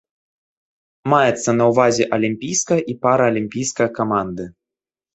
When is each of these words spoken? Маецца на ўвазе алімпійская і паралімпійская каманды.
Маецца 1.13 1.49
на 1.59 1.63
ўвазе 1.73 2.09
алімпійская 2.19 2.81
і 2.95 2.99
паралімпійская 3.07 3.89
каманды. 4.03 4.53